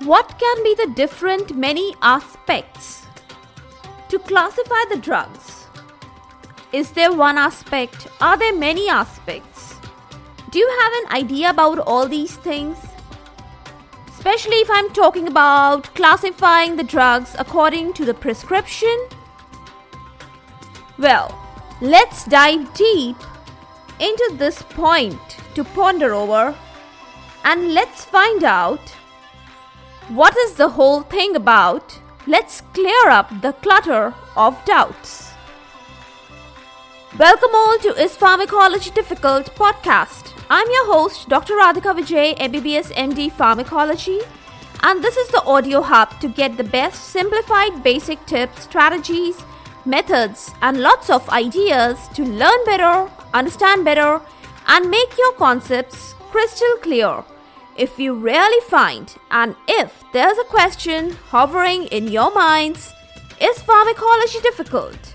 What 0.00 0.38
can 0.38 0.62
be 0.62 0.74
the 0.74 0.92
different 0.94 1.56
many 1.56 1.94
aspects 2.02 3.06
to 4.08 4.18
classify 4.18 4.84
the 4.90 4.98
drugs? 4.98 5.66
Is 6.72 6.92
there 6.92 7.12
one 7.12 7.38
aspect? 7.38 8.06
Are 8.20 8.36
there 8.36 8.54
many 8.54 8.90
aspects? 8.90 9.74
Do 10.50 10.58
you 10.58 10.78
have 10.80 10.92
an 10.92 11.24
idea 11.24 11.50
about 11.50 11.78
all 11.78 12.06
these 12.06 12.36
things? 12.36 12.76
Especially 14.08 14.56
if 14.56 14.70
I'm 14.70 14.90
talking 14.90 15.28
about 15.28 15.94
classifying 15.94 16.76
the 16.76 16.84
drugs 16.84 17.34
according 17.38 17.94
to 17.94 18.04
the 18.04 18.14
prescription? 18.14 18.96
Well, 20.98 21.34
let's 21.80 22.24
dive 22.26 22.72
deep 22.74 23.16
into 23.98 24.34
this 24.34 24.62
point 24.62 25.38
to 25.54 25.64
ponder 25.64 26.14
over 26.14 26.54
and 27.44 27.72
let's 27.72 28.04
find 28.04 28.44
out 28.44 28.95
what 30.08 30.36
is 30.36 30.54
the 30.54 30.68
whole 30.68 31.02
thing 31.02 31.34
about. 31.34 31.98
Let's 32.28 32.60
clear 32.72 33.08
up 33.08 33.28
the 33.42 33.52
clutter 33.54 34.14
of 34.36 34.64
doubts. 34.64 35.32
Welcome 37.18 37.50
all 37.52 37.78
to 37.78 37.88
Is 38.00 38.14
Pharmacology 38.14 38.90
Difficult 38.90 39.52
podcast. 39.56 40.32
I'm 40.48 40.70
your 40.70 40.86
host, 40.86 41.28
Dr. 41.28 41.54
Radhika 41.54 41.98
Vijay, 41.98 42.38
MBBS 42.38 42.92
MD 42.92 43.32
Pharmacology, 43.32 44.20
and 44.82 45.02
this 45.02 45.16
is 45.16 45.28
the 45.28 45.42
audio 45.42 45.82
hub 45.82 46.20
to 46.20 46.28
get 46.28 46.56
the 46.56 46.64
best 46.64 47.06
simplified 47.06 47.82
basic 47.82 48.24
tips, 48.26 48.62
strategies, 48.62 49.42
methods, 49.84 50.52
and 50.62 50.82
lots 50.82 51.10
of 51.10 51.28
ideas 51.30 52.06
to 52.14 52.22
learn 52.22 52.64
better, 52.64 53.10
understand 53.34 53.84
better, 53.84 54.20
and 54.68 54.88
make 54.88 55.18
your 55.18 55.32
concepts 55.32 56.14
crystal 56.30 56.76
clear. 56.80 57.24
If 57.78 57.98
you 57.98 58.14
really 58.14 58.66
find, 58.70 59.14
and 59.30 59.54
if 59.68 60.02
there's 60.14 60.38
a 60.38 60.44
question 60.44 61.10
hovering 61.28 61.84
in 61.88 62.08
your 62.08 62.32
minds, 62.32 62.94
is 63.38 63.60
pharmacology 63.60 64.40
difficult? 64.40 65.14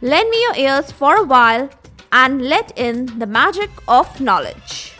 Lend 0.00 0.30
me 0.30 0.40
your 0.40 0.56
ears 0.56 0.90
for 0.90 1.16
a 1.16 1.22
while 1.22 1.68
and 2.10 2.40
let 2.40 2.72
in 2.78 3.18
the 3.18 3.26
magic 3.26 3.68
of 3.86 4.22
knowledge. 4.22 4.94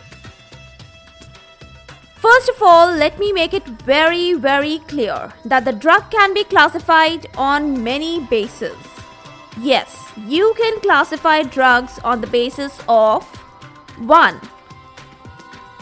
First 2.16 2.50
of 2.50 2.62
all, 2.62 2.92
let 2.94 3.18
me 3.18 3.32
make 3.32 3.54
it 3.54 3.66
very, 3.86 4.34
very 4.34 4.80
clear 4.80 5.32
that 5.46 5.64
the 5.64 5.72
drug 5.72 6.10
can 6.10 6.34
be 6.34 6.44
classified 6.44 7.26
on 7.38 7.82
many 7.82 8.20
bases. 8.26 8.76
Yes, 9.58 10.12
you 10.26 10.52
can 10.58 10.78
classify 10.80 11.42
drugs 11.42 11.98
on 12.04 12.20
the 12.20 12.26
basis 12.26 12.78
of 12.86 13.24
1. 13.96 14.40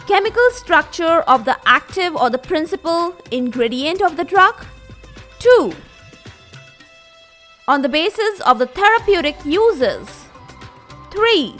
Chemical 0.07 0.49
structure 0.51 1.19
of 1.27 1.43
the 1.43 1.57
active 1.65 2.15
or 2.15 2.29
the 2.29 2.37
principal 2.37 3.13
ingredient 3.29 4.01
of 4.01 4.15
the 4.15 4.23
drug. 4.23 4.65
2. 5.39 5.73
On 7.67 7.81
the 7.81 7.89
basis 7.89 8.39
of 8.45 8.57
the 8.57 8.67
therapeutic 8.67 9.35
uses. 9.43 10.29
3. 11.11 11.57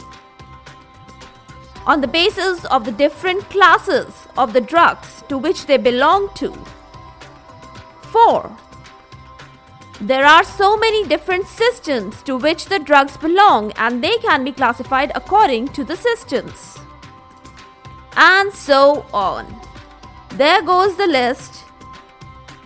On 1.86 2.00
the 2.00 2.08
basis 2.08 2.64
of 2.64 2.86
the 2.86 2.92
different 2.92 3.50
classes 3.50 4.26
of 4.38 4.54
the 4.54 4.62
drugs 4.62 5.22
to 5.28 5.36
which 5.36 5.66
they 5.66 5.76
belong 5.76 6.30
to. 6.36 6.50
4. 8.00 8.50
There 10.00 10.24
are 10.24 10.42
so 10.42 10.74
many 10.78 11.06
different 11.06 11.46
systems 11.46 12.22
to 12.22 12.38
which 12.38 12.64
the 12.64 12.78
drugs 12.78 13.18
belong 13.18 13.72
and 13.72 14.02
they 14.02 14.16
can 14.16 14.42
be 14.42 14.52
classified 14.52 15.12
according 15.14 15.68
to 15.68 15.84
the 15.84 15.96
systems. 15.96 16.78
And 18.18 18.52
so 18.52 19.06
on. 19.14 19.46
There 20.30 20.60
goes 20.60 20.96
the 20.96 21.06
list 21.06 21.64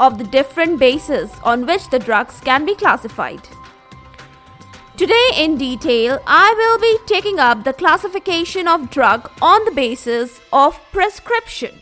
of 0.01 0.17
the 0.17 0.25
different 0.25 0.79
bases 0.79 1.31
on 1.45 1.67
which 1.67 1.91
the 1.91 1.99
drugs 1.99 2.41
can 2.41 2.65
be 2.65 2.75
classified. 2.75 3.47
Today, 4.97 5.29
in 5.37 5.59
detail, 5.59 6.21
I 6.27 6.55
will 6.57 6.79
be 6.79 6.99
taking 7.07 7.39
up 7.39 7.65
the 7.65 7.73
classification 7.73 8.67
of 8.67 8.91
drug 8.91 9.31
on 9.43 9.65
the 9.67 9.73
basis 9.73 10.41
of 10.53 10.81
prescription. 10.91 11.75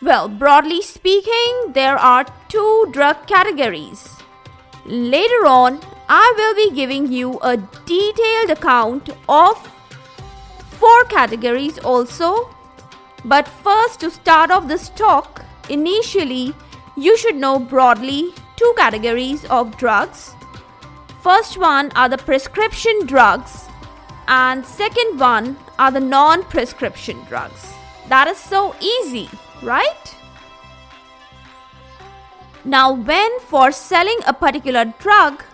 Well, 0.00 0.28
broadly 0.28 0.80
speaking, 0.80 1.72
there 1.74 1.96
are 1.96 2.24
two 2.48 2.88
drug 2.92 3.26
categories. 3.26 4.08
Later 4.86 5.44
on, 5.44 5.80
I 6.08 6.32
will 6.36 6.54
be 6.54 6.74
giving 6.74 7.12
you 7.12 7.38
a 7.40 7.58
detailed 7.84 8.50
account 8.50 9.10
of 9.28 9.56
four 10.80 11.04
categories 11.04 11.78
also. 11.78 12.48
But 13.24 13.46
first, 13.46 14.00
to 14.00 14.10
start 14.10 14.50
off 14.50 14.66
this 14.66 14.88
talk, 14.90 15.44
initially, 15.68 16.54
you 16.96 17.16
should 17.16 17.36
know 17.36 17.58
broadly 17.58 18.34
two 18.56 18.74
categories 18.76 19.44
of 19.46 19.76
drugs 19.76 20.34
First 21.22 21.58
one 21.58 21.92
are 21.96 22.08
the 22.08 22.16
prescription 22.16 23.04
drugs 23.04 23.66
and 24.26 24.64
second 24.64 25.20
one 25.20 25.58
are 25.78 25.90
the 25.90 26.00
non-prescription 26.00 27.22
drugs. 27.28 27.74
That 28.08 28.26
is 28.26 28.38
so 28.38 28.74
easy, 28.80 29.28
right? 29.62 30.16
Now 32.64 32.94
when 32.94 33.38
for 33.40 33.70
selling 33.70 34.18
a 34.26 34.32
particular 34.32 34.86
drug, 34.98 35.44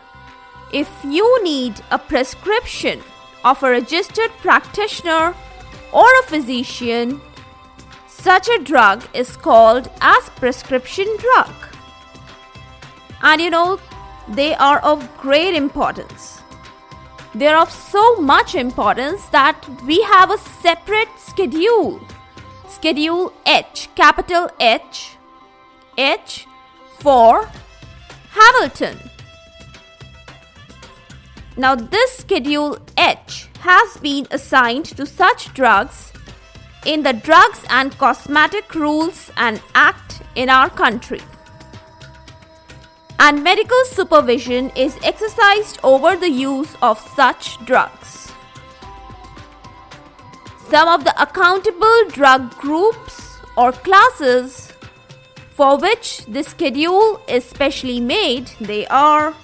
if 0.73 0.89
you 1.05 1.43
need 1.43 1.81
a 1.91 1.99
prescription 1.99 3.03
of 3.47 3.63
a 3.63 3.71
registered 3.71 4.33
practitioner 4.43 5.35
or 5.93 6.07
a 6.21 6.27
physician, 6.27 7.21
such 8.09 8.49
a 8.49 8.59
drug 8.59 9.05
is 9.15 9.37
called 9.37 9.89
as 10.01 10.29
prescription 10.31 11.07
drug. 11.19 11.55
And 13.23 13.41
you 13.41 13.51
know, 13.51 13.79
they 14.29 14.55
are 14.55 14.81
of 14.81 15.09
great 15.17 15.55
importance. 15.55 16.43
They 17.37 17.47
are 17.47 17.63
of 17.63 17.71
so 17.71 18.17
much 18.17 18.55
importance 18.57 19.27
that 19.27 19.69
we 19.85 20.03
have 20.03 20.31
a 20.33 20.39
separate 20.39 21.09
schedule. 21.17 22.01
Schedule 22.69 23.33
H, 23.47 23.89
capital 23.95 24.51
H, 24.59 25.17
H 25.97 26.47
for 26.99 27.49
Hamilton. 28.31 28.99
Now, 31.57 31.75
this 31.75 32.19
Schedule 32.19 32.79
H 32.99 33.49
has 33.61 33.97
been 33.99 34.27
assigned 34.31 34.87
to 34.97 35.07
such 35.07 35.53
drugs 35.55 36.13
in 36.85 37.03
the 37.03 37.13
Drugs 37.13 37.65
and 37.71 37.97
Cosmetic 37.99 38.75
Rules 38.75 39.31
and 39.37 39.61
Act 39.75 40.23
in 40.35 40.49
our 40.51 40.69
country 40.69 41.21
and 43.19 43.43
medical 43.43 43.85
supervision 43.87 44.71
is 44.77 44.99
exercised 45.03 45.79
over 45.83 46.17
the 46.17 46.31
use 46.31 46.77
of 46.83 46.99
such 47.15 47.59
drugs. 47.65 48.33
Some 50.69 50.89
of 50.89 51.05
the 51.05 51.15
accountable 51.21 52.09
drug 52.09 52.51
groups 52.57 53.39
or 53.57 53.73
classes 53.73 54.73
for 55.55 55.79
which 55.79 56.27
this 56.27 56.49
schedule 56.49 57.21
is 57.27 57.45
specially 57.45 58.01
made 58.01 58.51
they 58.61 58.87
are 58.89 59.35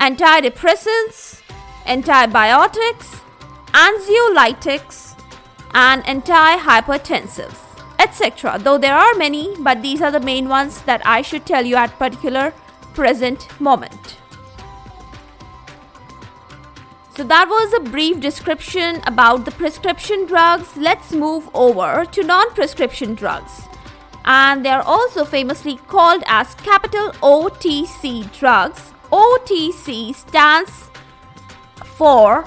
antidepressants, 0.00 1.40
antibiotics, 1.86 3.20
anxiolytics, 3.72 5.18
and 5.74 6.02
antihypertensives, 6.04 7.58
etc. 7.98 8.58
Though 8.58 8.78
there 8.78 8.94
are 8.94 9.14
many, 9.14 9.54
but 9.58 9.82
these 9.82 10.00
are 10.00 10.10
the 10.10 10.20
main 10.20 10.48
ones 10.48 10.82
that 10.82 11.02
I 11.04 11.22
should 11.22 11.44
tell 11.46 11.64
you 11.64 11.76
at 11.76 11.98
particular 11.98 12.52
present 12.94 13.48
moment. 13.60 14.16
So, 17.16 17.22
that 17.22 17.48
was 17.48 17.72
a 17.74 17.90
brief 17.90 18.18
description 18.18 19.00
about 19.06 19.44
the 19.44 19.52
prescription 19.52 20.26
drugs. 20.26 20.76
Let's 20.76 21.12
move 21.12 21.48
over 21.54 22.04
to 22.06 22.24
non 22.24 22.52
prescription 22.54 23.14
drugs. 23.14 23.68
And 24.24 24.64
they 24.64 24.70
are 24.70 24.82
also 24.82 25.24
famously 25.24 25.76
called 25.86 26.24
as 26.26 26.54
capital 26.56 27.12
OTC 27.22 28.36
drugs. 28.36 28.93
OTC 29.20 30.14
stands 30.14 30.90
for 31.98 32.44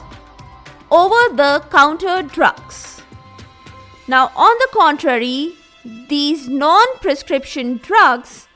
over 0.92 1.22
the 1.36 1.64
counter 1.72 2.22
drugs. 2.24 3.02
Now, 4.08 4.32
on 4.36 4.58
the 4.60 4.70
contrary, 4.74 5.54
these 6.10 6.48
non 6.48 6.88
prescription 7.00 7.78
drugs 7.78 8.48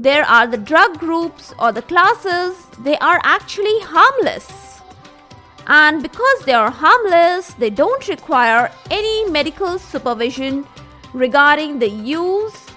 there 0.00 0.24
are 0.26 0.46
the 0.46 0.56
drug 0.56 1.00
groups 1.00 1.52
or 1.58 1.72
the 1.72 1.82
classes, 1.82 2.54
they 2.84 2.96
are 2.98 3.20
actually 3.24 3.80
harmless. 3.80 4.80
And 5.66 6.00
because 6.00 6.44
they 6.44 6.52
are 6.52 6.70
harmless, 6.70 7.54
they 7.54 7.70
don't 7.70 8.06
require 8.06 8.70
any 8.92 9.28
medical 9.28 9.76
supervision 9.76 10.68
regarding 11.12 11.80
the 11.80 11.90
use, 11.90 12.67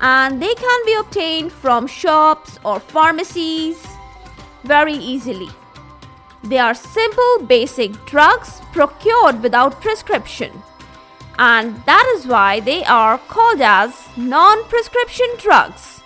and 0.00 0.40
they 0.40 0.54
can 0.54 0.86
be 0.86 0.94
obtained 0.94 1.52
from 1.52 1.86
shops 1.86 2.58
or 2.64 2.80
pharmacies 2.80 3.86
very 4.64 4.94
easily. 4.94 5.48
They 6.42 6.58
are 6.58 6.74
simple, 6.74 7.46
basic 7.46 7.92
drugs 8.04 8.60
procured 8.72 9.42
without 9.42 9.80
prescription. 9.80 10.62
and 11.38 11.82
that 11.86 12.06
is 12.16 12.26
why 12.26 12.60
they 12.60 12.84
are 12.84 13.18
called 13.18 13.60
as 13.60 14.08
non 14.16 14.62
prescription 14.64 15.26
drugs. 15.38 16.02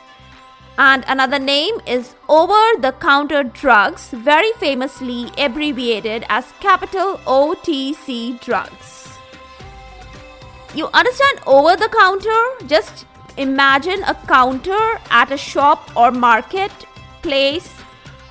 And 0.79 1.05
another 1.08 1.41
name 1.41 1.81
is 1.87 2.14
over 2.29 2.62
the 2.81 2.93
counter 3.00 3.43
drugs, 3.43 4.11
very 4.11 4.52
famously 4.52 5.31
abbreviated 5.37 6.25
as 6.29 6.52
capital 6.61 7.19
OTC 7.26 8.41
drugs. 8.41 9.08
You 10.75 10.88
understand 10.94 11.41
over 11.46 11.76
the 11.76 11.88
counter? 11.88 12.67
Just 12.67 13.06
imagine 13.38 14.02
a 14.05 14.14
counter 14.26 15.00
at 15.11 15.32
a 15.32 15.37
shop 15.37 15.96
or 15.96 16.11
market 16.11 16.73
place 17.23 17.73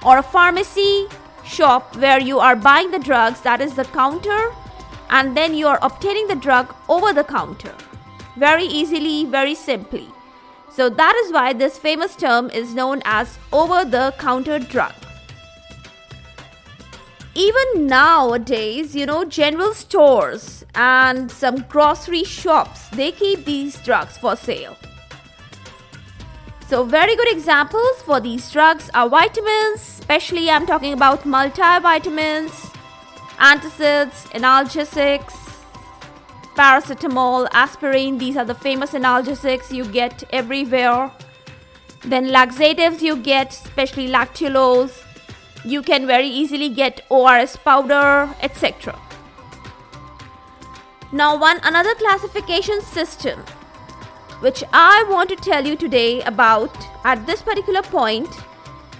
or 0.06 0.18
a 0.18 0.24
pharmacy 0.24 1.07
shop 1.45 1.95
where 1.95 2.19
you 2.19 2.39
are 2.39 2.56
buying 2.56 2.92
the 2.92 3.00
drugs, 3.00 3.42
that 3.42 3.62
is 3.62 3.75
the 3.75 3.86
counter 3.86 4.54
and 5.09 5.36
then 5.36 5.56
you 5.56 5.68
are 5.68 5.80
obtaining 5.81 6.27
the 6.27 6.36
drug 6.36 6.75
over 6.89 7.13
the 7.13 7.24
counter. 7.24 7.74
Very 8.36 8.65
easily, 8.65 9.25
very 9.25 9.56
simply. 9.56 10.07
So 10.69 10.89
that 10.89 11.15
is 11.25 11.33
why 11.33 11.53
this 11.53 11.77
famous 11.77 12.15
term 12.15 12.50
is 12.50 12.75
known 12.75 13.01
as 13.06 13.39
over 13.51 13.83
the 13.86 14.13
counter 14.19 14.60
drug. 14.60 14.94
Even 17.33 17.88
nowadays, 17.88 18.95
you 18.95 19.06
know, 19.06 19.24
general 19.24 19.74
stores 19.74 20.65
and 20.75 21.31
some 21.31 21.63
grocery 21.69 22.24
shops, 22.24 22.89
they 22.89 23.12
keep 23.12 23.45
these 23.45 23.77
drugs 23.83 24.18
for 24.18 24.36
sale. 24.36 24.75
So, 26.68 26.84
very 26.84 27.16
good 27.16 27.31
examples 27.31 28.02
for 28.02 28.19
these 28.19 28.52
drugs 28.52 28.90
are 28.94 29.08
vitamins, 29.08 29.80
especially 29.80 30.50
I'm 30.50 30.66
talking 30.66 30.92
about 30.92 31.22
multivitamins, 31.22 32.52
antacids, 33.38 34.28
analgesics, 34.34 35.34
paracetamol, 36.58 37.48
aspirin. 37.54 38.18
These 38.18 38.36
are 38.36 38.44
the 38.44 38.54
famous 38.54 38.92
analgesics 38.92 39.72
you 39.74 39.86
get 39.86 40.25
everywhere. 40.31 41.10
Then 42.02 42.34
laxatives 42.34 43.02
you 43.02 43.16
get, 43.16 43.54
especially 43.54 44.10
lactulose. 44.10 45.06
You 45.63 45.81
can 45.81 46.06
very 46.06 46.28
easily 46.28 46.68
get 46.68 47.00
ORS 47.10 47.56
powder, 47.56 48.30
etc. 48.42 49.00
Now, 51.13 51.40
one 51.40 51.62
another 51.63 51.96
classification 51.96 52.81
system 52.81 53.42
which 54.39 54.63
I 54.72 55.06
want 55.10 55.30
to 55.30 55.36
tell 55.36 55.66
you 55.66 55.75
today 55.75 56.22
about 56.22 56.75
at 57.04 57.25
this 57.25 57.42
particular 57.42 57.81
point 57.81 58.30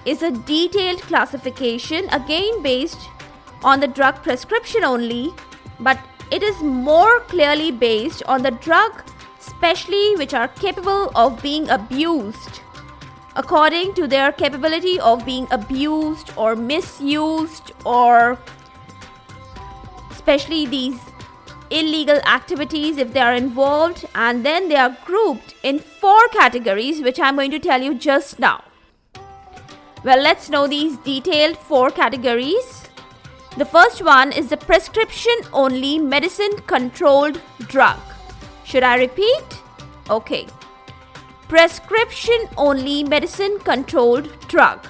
is 0.06 0.24
a 0.24 0.32
detailed 0.32 1.02
classification 1.02 2.10
again 2.10 2.62
based 2.62 3.10
on 3.64 3.80
the 3.80 3.88
drug 3.88 4.24
prescription 4.24 4.84
only, 4.84 5.34
but 5.80 6.00
it 6.32 6.44
is 6.44 6.62
more 6.62 7.20
clearly 7.22 7.72
based 7.72 8.24
on 8.24 8.42
the 8.42 8.52
drug, 8.52 9.04
specially 9.40 10.16
which 10.16 10.34
are 10.34 10.48
capable 10.48 11.12
of 11.16 11.42
being 11.42 11.70
abused 11.70 12.62
according 13.38 13.94
to 13.94 14.08
their 14.08 14.32
capability 14.32 15.00
of 15.00 15.24
being 15.24 15.48
abused 15.52 16.32
or 16.36 16.56
misused 16.56 17.72
or 17.86 18.38
especially 20.10 20.66
these 20.66 21.00
illegal 21.70 22.18
activities 22.38 22.98
if 22.98 23.14
they 23.14 23.20
are 23.20 23.34
involved 23.34 24.06
and 24.16 24.46
then 24.46 24.70
they 24.70 24.76
are 24.76 24.98
grouped 25.06 25.54
in 25.64 25.80
four 25.80 26.28
categories 26.30 27.02
which 27.02 27.20
i'm 27.20 27.36
going 27.36 27.52
to 27.52 27.60
tell 27.60 27.82
you 27.82 27.94
just 27.94 28.40
now 28.40 28.64
well 30.04 30.22
let's 30.22 30.50
know 30.50 30.68
these 30.68 30.98
detailed 30.98 31.58
four 31.58 31.90
categories 31.90 32.88
the 33.58 33.66
first 33.66 34.04
one 34.06 34.32
is 34.34 34.50
the 34.50 34.58
prescription 34.58 35.34
only 35.52 35.98
medicine 35.98 36.60
controlled 36.68 37.42
drug. 37.62 37.98
Should 38.64 38.84
I 38.84 38.98
repeat? 38.98 39.46
Okay. 40.12 40.46
Prescription 41.48 42.38
only 42.56 43.04
medicine 43.04 43.58
controlled 43.64 44.30
drug, 44.42 44.86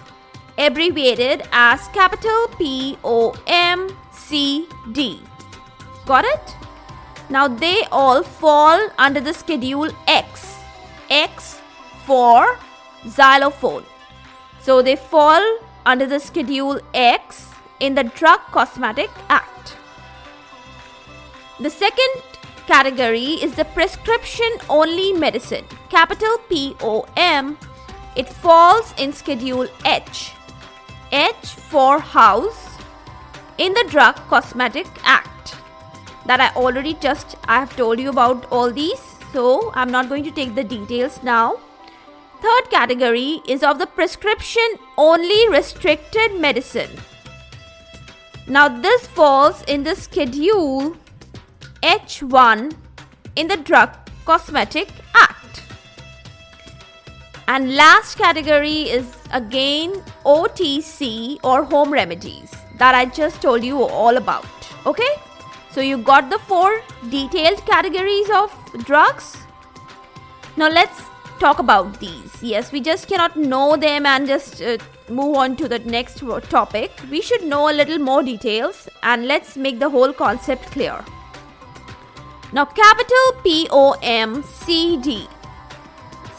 abbreviated 0.58 1.48
as 1.54 1.88
capital 2.00 2.50
P 2.58 2.98
O 3.06 3.34
M 3.48 3.88
C 4.12 4.68
D. 4.92 5.22
Got 6.06 6.26
it? 6.26 6.57
Now 7.30 7.48
they 7.48 7.84
all 7.92 8.24
fall 8.24 8.90
under 8.98 9.20
the 9.20 9.34
schedule 9.34 9.90
X. 10.08 10.58
X 11.10 11.60
for 12.06 12.58
xylophone. 13.08 13.84
So 14.62 14.82
they 14.82 14.96
fall 14.96 15.60
under 15.86 16.06
the 16.06 16.20
schedule 16.20 16.80
X 16.94 17.50
in 17.80 17.96
the 17.96 18.04
Drug 18.04 18.40
Cosmetic 18.52 19.10
Act. 19.30 19.78
The 21.60 21.70
second 21.70 22.24
category 22.66 23.40
is 23.42 23.56
the 23.56 23.66
prescription 23.66 24.50
only 24.70 25.14
medicine, 25.14 25.66
capital 25.90 26.38
P 26.50 26.76
O 26.82 27.06
M. 27.16 27.58
It 28.16 28.30
falls 28.30 28.94
in 28.98 29.14
Schedule 29.14 29.68
H. 29.86 30.34
H 31.12 31.46
for 31.46 32.00
house 32.00 32.78
in 33.58 33.74
the 33.74 33.86
Drug 33.90 34.16
Cosmetic 34.28 34.88
Act. 35.04 35.56
That 36.28 36.40
I 36.42 36.50
already 36.56 36.94
just 36.96 37.36
I 37.48 37.60
have 37.60 37.76
told 37.76 38.00
you 38.00 38.10
about 38.10 38.46
all 38.52 38.72
these, 38.72 39.02
so 39.34 39.72
I'm 39.74 39.92
not 39.92 40.10
going 40.10 40.24
to 40.26 40.32
take 40.32 40.56
the 40.56 40.64
details 40.64 41.22
now. 41.24 41.60
Third 42.42 42.70
category 42.70 43.42
is 43.48 43.64
of 43.64 43.80
the 43.80 43.88
prescription 43.88 44.68
only 44.98 45.50
restricted 45.50 46.40
medicine 46.40 46.92
now 48.50 48.70
this 48.70 49.06
falls 49.08 49.62
in 49.64 49.84
the 49.84 49.94
schedule 49.94 50.96
H1 51.84 52.74
in 53.36 53.48
the 53.50 53.58
Drug 53.58 53.90
Cosmetic 54.24 54.88
Act. 55.14 55.64
And 57.50 57.76
last 57.76 58.18
category 58.18 58.84
is 58.84 59.06
again 59.32 60.02
OTC 60.26 61.40
or 61.44 61.66
home 61.66 61.92
remedies 61.92 62.56
that 62.78 62.96
I 62.96 63.04
just 63.06 63.42
told 63.42 63.66
you 63.66 63.84
all 63.84 64.16
about. 64.16 64.46
Okay? 64.86 65.12
So 65.78 65.82
you 65.82 66.00
got 66.00 66.32
the 66.32 66.40
four 66.40 66.82
detailed 67.08 67.64
categories 67.68 68.32
of 68.32 68.52
drugs. 68.84 69.38
Now 70.56 70.70
let's 70.70 71.04
talk 71.40 71.60
about 71.60 72.00
these. 72.00 72.42
Yes, 72.42 72.72
we 72.72 72.82
just 72.82 73.08
cannot 73.08 73.36
know 73.36 73.78
them 73.78 74.08
and 74.08 74.26
just 74.26 74.60
uh, 74.60 74.80
move 75.08 75.36
on 75.38 75.56
to 75.58 75.68
the 75.68 75.78
next 75.78 76.24
topic, 76.50 76.94
we 77.12 77.22
should 77.22 77.44
know 77.44 77.70
a 77.70 77.74
little 77.74 78.00
more 78.00 78.24
details 78.24 78.90
and 79.04 79.28
let's 79.28 79.56
make 79.56 79.78
the 79.78 79.88
whole 79.88 80.12
concept 80.12 80.72
clear. 80.72 81.06
Now, 82.54 82.66
capital 82.66 83.42
P 83.44 83.68
O 83.70 83.96
M 84.02 84.42
C 84.42 84.98
D. 84.98 85.28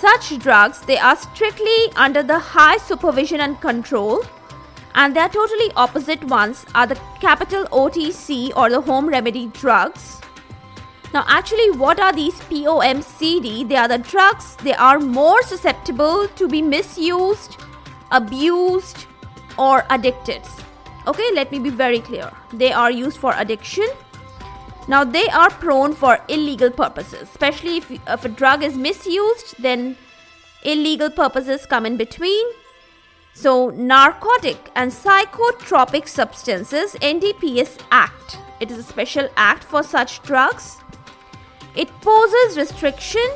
Such 0.01 0.37
drugs 0.41 0.81
they 0.81 0.99
are 0.99 1.15
strictly 1.15 1.93
under 1.95 2.25
the 2.25 2.41
high 2.41 2.79
supervision 2.79 3.39
and 3.39 3.61
control, 3.61 4.25
and 4.95 5.15
their 5.15 5.29
totally 5.29 5.71
opposite 5.77 6.23
ones 6.25 6.67
are 6.75 6.87
the 6.87 7.01
capital 7.21 7.65
OTC 7.67 8.57
or 8.57 8.71
the 8.71 8.81
home 8.81 9.09
remedy 9.09 9.47
drugs. 9.49 10.21
Now, 11.15 11.25
actually, 11.27 11.71
what 11.71 11.99
are 11.99 12.13
these 12.13 12.35
POMCD? 12.51 13.69
They 13.69 13.77
are 13.77 13.89
the 13.89 13.99
drugs, 13.99 14.57
they 14.57 14.75
are 14.75 14.99
more 14.99 15.43
susceptible 15.43 16.29
to 16.29 16.49
be 16.49 16.61
misused 16.61 17.57
abused, 18.11 19.07
or 19.59 19.85
addicted. 19.91 20.43
Okay, 21.07 21.31
let 21.35 21.51
me 21.51 21.59
be 21.59 21.71
very 21.71 22.01
clear. 22.01 22.31
They 22.53 22.73
are 22.73 22.91
used 22.91 23.19
for 23.19 23.35
addiction. 23.37 23.89
Now, 24.87 25.05
they 25.05 25.27
are 25.29 25.51
prone 25.51 25.95
for 25.95 26.19
illegal 26.29 26.71
purposes, 26.71 27.23
especially 27.23 27.79
if, 27.79 27.91
if 27.91 28.25
a 28.25 28.29
drug 28.29 28.63
is 28.63 28.77
misused, 28.77 29.55
then 29.59 29.97
illegal 30.63 31.11
purposes 31.11 31.67
come 31.67 31.85
in 31.85 31.97
between. 31.97 32.47
So, 33.41 33.71
Narcotic 33.71 34.73
and 34.75 34.91
Psychotropic 34.91 36.09
Substances 36.09 36.95
NDPS 36.95 37.79
Act. 37.93 38.37
It 38.59 38.73
is 38.73 38.79
a 38.79 38.83
special 38.83 39.29
act 39.37 39.63
for 39.63 39.85
such 39.85 40.21
drugs. 40.23 40.79
It 41.77 41.89
poses 42.01 42.57
restriction 42.57 43.31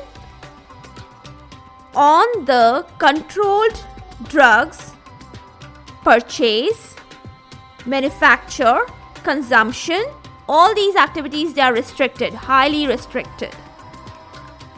on 1.95 2.45
the 2.47 2.85
controlled 2.99 3.79
drugs, 4.25 4.93
purchase, 6.03 6.97
manufacture, 7.87 8.81
consumption, 9.23 10.05
all 10.49 10.75
these 10.75 10.97
activities 10.97 11.55
they 11.55 11.61
are 11.61 11.73
restricted, 11.73 12.35
highly 12.35 12.89
restricted. 12.89 13.55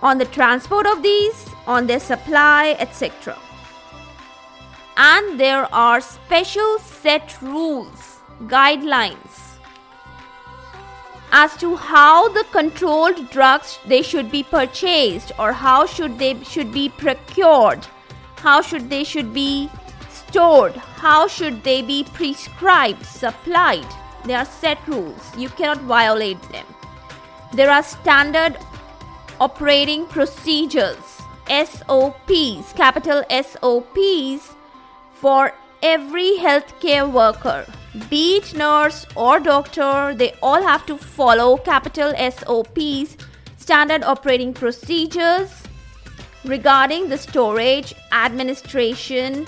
On 0.02 0.18
the 0.18 0.26
transport 0.26 0.86
of 0.86 1.02
these, 1.02 1.48
on 1.66 1.86
their 1.86 2.00
supply, 2.00 2.76
etc. 2.78 3.38
And 4.96 5.38
there 5.38 5.72
are 5.74 6.00
special 6.00 6.78
set 6.78 7.40
rules, 7.42 8.20
guidelines 8.42 9.40
as 11.32 11.56
to 11.56 11.74
how 11.74 12.28
the 12.28 12.44
controlled 12.52 13.28
drugs 13.30 13.78
they 13.86 14.02
should 14.02 14.30
be 14.30 14.42
purchased 14.44 15.32
or 15.36 15.52
how 15.52 15.84
should 15.84 16.16
they 16.16 16.32
should 16.44 16.70
be 16.72 16.88
procured 16.88 17.84
how 18.36 18.60
should 18.62 18.88
they 18.88 19.02
should 19.02 19.34
be 19.34 19.68
stored 20.10 20.76
how 21.04 21.26
should 21.28 21.62
they 21.64 21.80
be 21.82 22.02
prescribed 22.12 23.04
supplied. 23.06 23.86
There 24.24 24.38
are 24.38 24.44
set 24.44 24.78
rules. 24.88 25.36
You 25.36 25.50
cannot 25.50 25.82
violate 25.82 26.40
them. 26.50 26.66
There 27.52 27.70
are 27.70 27.82
standard 27.82 28.56
operating 29.38 30.06
procedures, 30.06 31.20
SOPs, 31.46 32.72
capital 32.72 33.22
SOPs, 33.30 34.53
for 35.24 35.54
every 35.82 36.32
healthcare 36.36 37.10
worker, 37.10 37.64
be 38.10 38.36
it 38.36 38.52
nurse 38.54 39.06
or 39.16 39.40
doctor, 39.40 40.14
they 40.14 40.34
all 40.42 40.60
have 40.62 40.84
to 40.84 40.98
follow 40.98 41.56
capital 41.56 42.12
SOPs, 42.30 43.16
standard 43.56 44.04
operating 44.04 44.52
procedures 44.52 45.62
regarding 46.44 47.08
the 47.08 47.16
storage, 47.16 47.94
administration, 48.12 49.46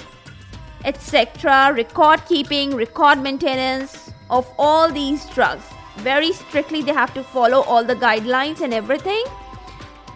etc., 0.87 1.75
record 1.75 2.25
keeping, 2.25 2.75
record 2.75 3.19
maintenance 3.19 4.11
of 4.31 4.51
all 4.59 4.91
these 4.91 5.27
drugs. 5.35 5.67
Very 5.99 6.33
strictly, 6.33 6.81
they 6.81 6.95
have 6.95 7.13
to 7.13 7.23
follow 7.23 7.61
all 7.65 7.85
the 7.85 7.97
guidelines 7.97 8.63
and 8.63 8.73
everything. 8.73 9.25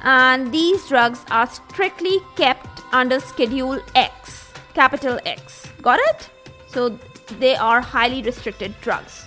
And 0.04 0.50
these 0.50 0.88
drugs 0.88 1.22
are 1.30 1.46
strictly 1.46 2.16
kept 2.34 2.80
under 2.94 3.20
Schedule 3.20 3.82
X, 3.94 4.39
capital 4.74 5.18
X. 5.24 5.68
Got 5.82 6.00
it? 6.00 6.30
So 6.66 6.98
they 7.38 7.56
are 7.56 7.80
highly 7.80 8.22
restricted 8.22 8.74
drugs. 8.80 9.26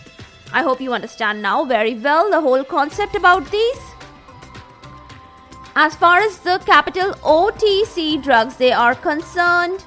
I 0.51 0.61
hope 0.61 0.81
you 0.81 0.93
understand 0.93 1.41
now 1.41 1.65
very 1.65 1.95
well 1.95 2.29
the 2.29 2.41
whole 2.41 2.63
concept 2.63 3.15
about 3.15 3.49
these. 3.49 3.79
As 5.75 5.95
far 5.95 6.19
as 6.19 6.37
the 6.39 6.59
capital 6.65 7.13
OTC 7.23 8.21
drugs 8.21 8.57
they 8.57 8.71
are 8.71 8.93
concerned, 8.93 9.83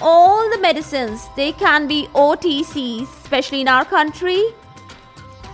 all 0.00 0.50
the 0.50 0.58
medicines 0.58 1.28
they 1.36 1.52
can 1.52 1.86
be 1.86 2.08
OTCs, 2.14 3.04
especially 3.22 3.62
in 3.62 3.68
our 3.68 3.84
country, 3.84 4.42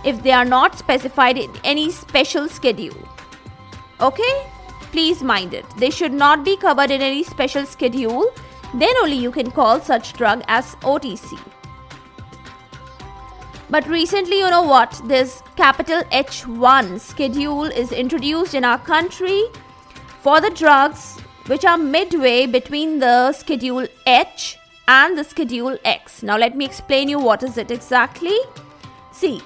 if 0.03 0.21
they 0.21 0.31
are 0.31 0.43
not 0.43 0.77
specified 0.77 1.37
in 1.37 1.49
any 1.63 1.89
special 1.89 2.49
schedule. 2.49 3.07
Okay? 4.01 4.45
Please 4.91 5.23
mind 5.23 5.53
it. 5.53 5.65
They 5.77 5.89
should 5.89 6.11
not 6.11 6.43
be 6.43 6.57
covered 6.57 6.91
in 6.91 7.01
any 7.01 7.23
special 7.23 7.65
schedule. 7.65 8.33
Then 8.73 8.95
only 9.01 9.17
you 9.17 9.31
can 9.31 9.51
call 9.51 9.79
such 9.79 10.13
drug 10.13 10.43
as 10.47 10.75
OTC. 10.77 11.39
But 13.69 13.87
recently, 13.87 14.39
you 14.39 14.49
know 14.49 14.61
what? 14.61 15.01
This 15.05 15.41
capital 15.55 16.01
H1 16.11 16.99
schedule 16.99 17.65
is 17.65 17.91
introduced 17.91 18.53
in 18.53 18.63
our 18.63 18.77
country 18.77 19.43
for 20.21 20.39
the 20.39 20.51
drugs 20.51 21.19
which 21.47 21.65
are 21.65 21.77
midway 21.77 22.45
between 22.45 22.99
the 22.99 23.33
schedule 23.33 23.87
H 24.07 24.57
and 24.87 25.17
the 25.17 25.23
schedule 25.23 25.77
X. 25.83 26.23
Now 26.23 26.37
let 26.37 26.55
me 26.55 26.65
explain 26.65 27.09
you 27.09 27.19
what 27.19 27.43
is 27.43 27.57
it 27.57 27.71
exactly. 27.71 28.37
See, 29.11 29.41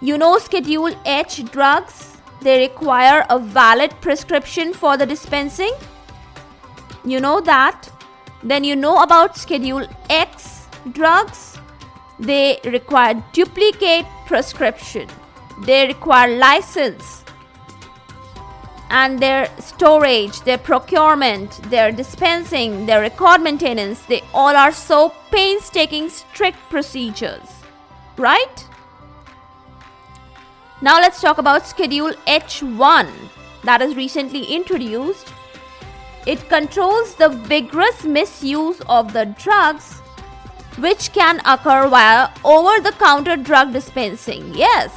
you 0.00 0.18
know 0.18 0.38
schedule 0.38 0.94
H 1.06 1.44
drugs, 1.52 2.16
they 2.40 2.58
require 2.60 3.24
a 3.30 3.38
valid 3.38 3.92
prescription 4.00 4.72
for 4.72 4.96
the 4.96 5.06
dispensing. 5.06 5.72
You 7.04 7.20
know 7.20 7.40
that. 7.40 7.88
Then 8.42 8.64
you 8.64 8.76
know 8.76 9.02
about 9.02 9.36
schedule 9.36 9.86
X 10.10 10.66
drugs 10.92 11.58
they 12.18 12.60
require 12.64 13.22
duplicate 13.32 14.06
prescription. 14.26 15.08
They 15.62 15.86
require 15.86 16.36
license. 16.36 17.24
And 18.90 19.18
their 19.18 19.48
storage, 19.58 20.40
their 20.42 20.58
procurement, 20.58 21.50
their 21.70 21.90
dispensing, 21.90 22.86
their 22.86 23.00
record 23.00 23.40
maintenance, 23.40 24.00
they 24.06 24.22
all 24.34 24.54
are 24.54 24.70
so 24.72 25.14
painstaking, 25.30 26.10
strict 26.10 26.58
procedures. 26.68 27.48
Right? 28.16 28.68
Now 30.82 31.00
let's 31.00 31.20
talk 31.20 31.38
about 31.38 31.66
Schedule 31.66 32.12
H1 32.26 33.08
that 33.64 33.80
is 33.80 33.94
recently 33.94 34.44
introduced. 34.44 35.32
It 36.26 36.48
controls 36.48 37.16
the 37.16 37.28
vigorous 37.28 38.04
misuse 38.04 38.80
of 38.88 39.12
the 39.12 39.26
drugs 39.26 39.98
which 40.78 41.12
can 41.12 41.40
occur 41.44 41.88
via 41.88 42.30
over 42.44 42.80
the 42.80 42.92
counter 42.92 43.36
drug 43.36 43.72
dispensing. 43.72 44.54
Yes. 44.54 44.96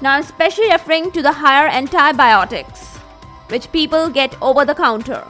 Now, 0.00 0.14
I'm 0.14 0.22
especially 0.22 0.70
referring 0.70 1.10
to 1.12 1.22
the 1.22 1.32
higher 1.32 1.68
antibiotics, 1.68 2.96
which 3.48 3.70
people 3.72 4.08
get 4.08 4.36
over 4.42 4.64
the 4.64 4.74
counter. 4.74 5.24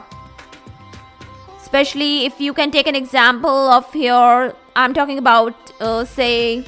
Especially 1.61 2.25
if 2.25 2.41
you 2.41 2.53
can 2.53 2.69
take 2.69 2.87
an 2.87 2.95
example 2.95 3.49
of 3.49 3.95
your, 3.95 4.55
I'm 4.75 4.93
talking 4.93 5.17
about, 5.17 5.55
uh, 5.79 6.05
say, 6.05 6.65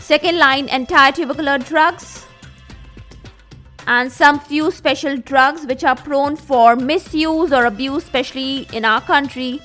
second 0.00 0.38
line 0.38 0.68
anti-tubercular 0.68 1.58
drugs 1.58 2.26
and 3.86 4.10
some 4.10 4.38
few 4.38 4.70
special 4.70 5.16
drugs 5.16 5.66
which 5.66 5.84
are 5.84 5.96
prone 5.96 6.36
for 6.36 6.76
misuse 6.76 7.52
or 7.52 7.66
abuse 7.66 8.04
especially 8.04 8.68
in 8.72 8.84
our 8.84 9.00
country 9.00 9.60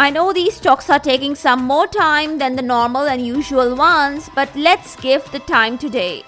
I 0.00 0.10
know 0.10 0.32
these 0.32 0.60
talks 0.60 0.88
are 0.90 1.00
taking 1.00 1.34
some 1.34 1.64
more 1.64 1.88
time 1.88 2.38
than 2.38 2.54
the 2.54 2.62
normal 2.62 3.08
and 3.08 3.26
usual 3.26 3.74
ones, 3.74 4.30
but 4.32 4.48
let's 4.54 4.94
give 4.94 5.28
the 5.32 5.40
time 5.40 5.76
today. 5.76 6.22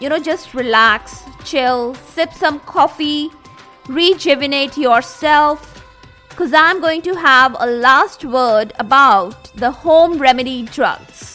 You 0.00 0.08
know, 0.08 0.18
just 0.18 0.54
relax, 0.54 1.22
chill, 1.44 1.94
sip 1.94 2.32
some 2.32 2.58
coffee, 2.60 3.28
rejuvenate 3.86 4.78
yourself, 4.78 5.84
because 6.30 6.54
I'm 6.54 6.80
going 6.80 7.02
to 7.02 7.14
have 7.14 7.54
a 7.60 7.66
last 7.66 8.24
word 8.24 8.72
about 8.78 9.52
the 9.56 9.70
home 9.70 10.16
remedy 10.16 10.62
drugs. 10.62 11.31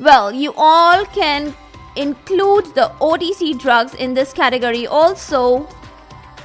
Well, 0.00 0.32
you 0.32 0.52
all 0.56 1.04
can 1.04 1.54
include 1.94 2.74
the 2.74 2.90
OTC 3.00 3.58
drugs 3.60 3.94
in 3.94 4.14
this 4.14 4.32
category 4.32 4.86
also 4.86 5.68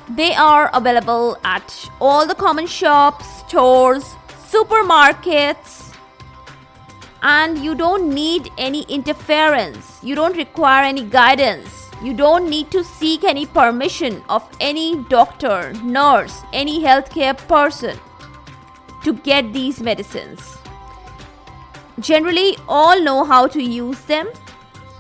they 0.10 0.36
are 0.36 0.70
available 0.74 1.38
at 1.44 1.90
all 2.00 2.28
the 2.28 2.36
common 2.36 2.68
shops, 2.68 3.26
stores, 3.40 4.04
supermarkets, 4.50 5.96
and 7.24 7.58
you 7.58 7.74
don't 7.74 8.14
need 8.14 8.52
any 8.60 8.84
interference. 8.84 10.00
You 10.04 10.14
don't 10.14 10.38
require 10.38 10.84
any 10.84 11.04
guidance. 11.04 11.90
You 12.04 12.14
don't 12.14 12.48
need 12.50 12.70
to 12.72 12.84
seek 12.84 13.24
any 13.24 13.48
permission 13.48 14.22
of 14.30 14.48
any 14.60 15.04
doctor, 15.10 15.74
nurse, 15.84 16.44
any 16.54 16.84
healthcare 16.84 17.36
person 17.48 17.98
to 19.04 19.14
get 19.14 19.54
these 19.54 19.82
medicines. 19.82 20.55
Generally, 22.00 22.58
all 22.68 23.02
know 23.02 23.24
how 23.24 23.48
to 23.48 23.62
use 23.62 24.00
them. 24.02 24.30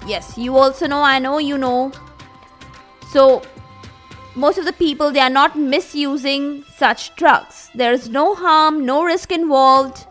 Yes, 0.07 0.37
you 0.37 0.55
also 0.57 0.87
know, 0.87 1.01
I 1.01 1.19
know 1.19 1.37
you 1.39 1.57
know. 1.57 1.91
So, 3.09 3.41
most 4.35 4.57
of 4.57 4.65
the 4.65 4.73
people 4.73 5.11
they 5.11 5.19
are 5.19 5.29
not 5.29 5.57
misusing 5.57 6.63
such 6.75 7.15
drugs 7.15 7.69
there 7.73 7.93
is 7.93 8.09
no 8.09 8.35
harm 8.35 8.85
no 8.85 9.03
risk 9.03 9.31
involved 9.31 10.05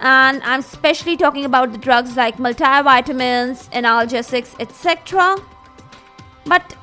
and 0.00 0.40
i'm 0.44 0.60
especially 0.60 1.16
talking 1.16 1.44
about 1.44 1.72
the 1.72 1.78
drugs 1.78 2.16
like 2.16 2.36
multivitamins 2.36 3.68
analgesics 3.70 4.54
etc 4.60 5.36
but 6.46 6.76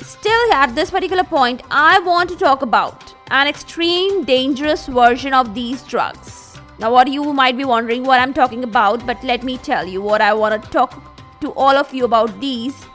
still 0.00 0.52
at 0.52 0.72
this 0.76 0.90
particular 0.90 1.24
point 1.24 1.62
i 1.70 1.98
want 1.98 2.28
to 2.28 2.36
talk 2.36 2.62
about 2.62 3.12
an 3.32 3.48
extreme 3.48 4.24
dangerous 4.24 4.86
version 4.86 5.34
of 5.34 5.52
these 5.52 5.82
drugs 5.82 6.43
now 6.78 6.92
what 6.92 7.08
you 7.08 7.32
might 7.32 7.56
be 7.56 7.64
wondering 7.64 8.04
what 8.04 8.20
i'm 8.20 8.34
talking 8.34 8.64
about 8.64 9.04
but 9.06 9.22
let 9.22 9.42
me 9.42 9.58
tell 9.58 9.86
you 9.86 10.02
what 10.02 10.20
i 10.20 10.32
want 10.32 10.62
to 10.62 10.70
talk 10.70 11.02
to 11.40 11.52
all 11.52 11.76
of 11.76 11.92
you 11.94 12.04
about 12.04 12.40
these 12.40 12.86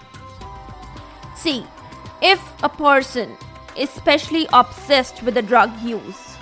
see 1.36 1.66
if 2.22 2.42
a 2.64 2.70
person 2.70 3.38
is 3.78 3.90
especially 3.96 4.48
obsessed 4.52 5.24
with 5.24 5.36
the 5.36 5.42
drug 5.42 5.72
use, 5.82 6.36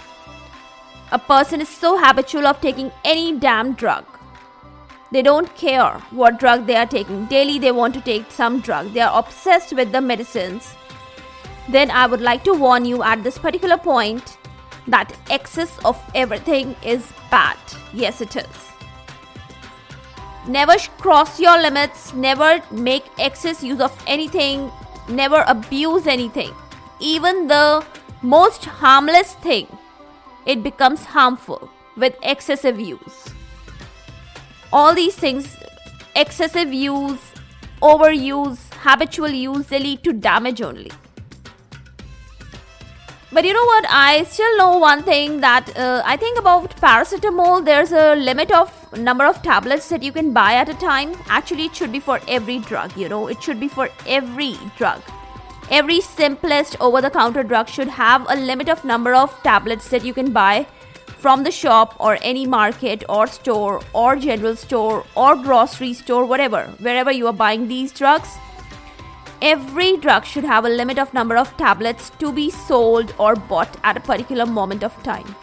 a 1.11 1.19
person 1.19 1.61
is 1.61 1.69
so 1.69 1.97
habitual 1.97 2.47
of 2.47 2.59
taking 2.61 2.91
any 3.05 3.37
damn 3.37 3.73
drug. 3.73 4.05
They 5.11 5.21
don't 5.21 5.53
care 5.55 5.91
what 6.11 6.39
drug 6.39 6.65
they 6.65 6.75
are 6.75 6.85
taking. 6.85 7.25
Daily 7.27 7.59
they 7.59 7.71
want 7.71 7.93
to 7.93 8.01
take 8.01 8.31
some 8.31 8.59
drug. 8.59 8.91
They 8.93 9.01
are 9.01 9.17
obsessed 9.17 9.73
with 9.73 9.91
the 9.91 10.01
medicines. 10.01 10.73
Then 11.69 11.91
I 11.91 12.07
would 12.07 12.21
like 12.21 12.43
to 12.45 12.53
warn 12.53 12.85
you 12.85 13.03
at 13.03 13.23
this 13.23 13.37
particular 13.37 13.77
point 13.77 14.37
that 14.87 15.13
excess 15.29 15.77
of 15.85 16.01
everything 16.15 16.75
is 16.83 17.11
bad. 17.29 17.57
Yes, 17.93 18.21
it 18.21 18.35
is. 18.35 18.45
Never 20.47 20.77
cross 20.97 21.39
your 21.39 21.61
limits, 21.61 22.13
never 22.13 22.61
make 22.71 23.03
excess 23.19 23.61
use 23.61 23.81
of 23.81 23.91
anything 24.07 24.71
never 25.09 25.43
abuse 25.47 26.07
anything. 26.07 26.53
Even 26.99 27.47
the 27.47 27.85
most 28.21 28.65
harmless 28.65 29.33
thing, 29.35 29.67
it 30.45 30.63
becomes 30.63 31.03
harmful 31.03 31.69
with 31.95 32.15
excessive 32.23 32.79
use. 32.79 33.29
All 34.73 34.93
these 34.93 35.15
things, 35.15 35.55
excessive 36.15 36.73
use, 36.73 37.21
overuse, 37.81 38.59
habitual 38.73 39.29
use, 39.29 39.67
they 39.67 39.79
lead 39.79 40.03
to 40.03 40.13
damage 40.13 40.61
only. 40.61 40.91
But 43.29 43.43
you 43.43 43.51
know 43.51 43.65
what? 43.65 43.85
I 43.89 44.23
still 44.23 44.57
know 44.57 44.77
one 44.77 45.03
thing 45.03 45.41
that 45.41 45.77
uh, 45.77 46.01
I 46.05 46.15
think 46.15 46.39
about 46.39 46.73
paracetamol. 46.77 47.65
There's 47.65 47.91
a 47.91 48.15
limit 48.15 48.51
of 48.51 48.71
number 48.97 49.25
of 49.25 49.41
tablets 49.43 49.89
that 49.89 50.01
you 50.01 50.13
can 50.13 50.31
buy 50.31 50.53
at 50.53 50.69
a 50.69 50.73
time. 50.75 51.13
Actually, 51.27 51.65
it 51.65 51.75
should 51.75 51.91
be 51.91 51.99
for 51.99 52.21
every 52.29 52.59
drug. 52.59 52.95
You 52.95 53.09
know, 53.09 53.27
it 53.27 53.43
should 53.43 53.59
be 53.59 53.67
for 53.67 53.89
every 54.07 54.55
drug. 54.77 55.01
Every 55.69 55.99
simplest 55.99 56.79
over-the-counter 56.79 57.43
drug 57.43 57.67
should 57.67 57.89
have 57.89 58.25
a 58.29 58.35
limit 58.37 58.69
of 58.69 58.85
number 58.85 59.13
of 59.13 59.37
tablets 59.43 59.89
that 59.89 60.05
you 60.05 60.13
can 60.13 60.31
buy 60.31 60.65
from 61.17 61.43
the 61.43 61.51
shop 61.51 61.97
or 61.99 62.17
any 62.21 62.47
market 62.47 63.03
or 63.09 63.27
store 63.27 63.81
or 63.91 64.15
general 64.15 64.55
store 64.55 65.03
or 65.15 65.35
grocery 65.35 65.93
store, 65.93 66.25
whatever, 66.25 66.63
wherever 66.79 67.11
you 67.11 67.27
are 67.27 67.33
buying 67.33 67.67
these 67.67 67.91
drugs 67.91 68.37
every 69.41 69.97
drug 69.97 70.25
should 70.25 70.43
have 70.43 70.65
a 70.65 70.69
limit 70.69 70.97
of 70.97 71.13
number 71.13 71.37
of 71.37 71.55
tablets 71.57 72.09
to 72.19 72.31
be 72.31 72.49
sold 72.49 73.13
or 73.17 73.35
bought 73.35 73.77
at 73.83 73.97
a 73.97 73.99
particular 74.01 74.45
moment 74.45 74.83
of 74.83 75.01
time. 75.03 75.35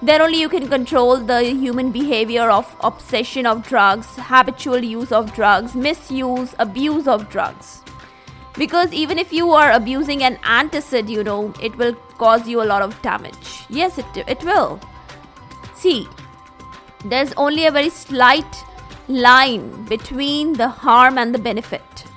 Then 0.00 0.20
only 0.20 0.40
you 0.40 0.48
can 0.48 0.68
control 0.68 1.16
the 1.16 1.42
human 1.42 1.90
behavior 1.90 2.50
of 2.50 2.74
obsession 2.80 3.46
of 3.46 3.66
drugs 3.66 4.06
habitual 4.16 4.84
use 4.84 5.10
of 5.10 5.34
drugs 5.34 5.74
misuse 5.74 6.54
abuse 6.58 7.08
of 7.08 7.28
drugs. 7.28 7.82
Because 8.54 8.92
even 8.92 9.18
if 9.18 9.32
you 9.32 9.50
are 9.52 9.72
abusing 9.72 10.22
an 10.22 10.36
antacid 10.36 11.08
you 11.08 11.24
know 11.24 11.52
it 11.60 11.76
will 11.76 11.94
cause 12.16 12.46
you 12.48 12.62
a 12.62 12.70
lot 12.72 12.82
of 12.82 13.00
damage. 13.02 13.64
Yes 13.68 13.98
it, 13.98 14.06
it 14.28 14.42
will. 14.44 14.80
See 15.74 16.06
there's 17.04 17.32
only 17.36 17.66
a 17.66 17.70
very 17.70 17.90
slight 17.90 18.64
line 19.08 19.84
between 19.84 20.52
the 20.52 20.68
harm 20.68 21.18
and 21.18 21.34
the 21.34 21.38
benefit 21.38 22.07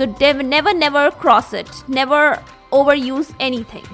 so 0.00 0.06
never, 0.06 0.72
never 0.72 1.10
cross 1.10 1.52
it. 1.52 1.68
Never 1.86 2.42
overuse 2.72 3.34
anything. 3.38 3.84